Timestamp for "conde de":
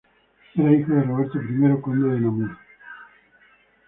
1.79-2.21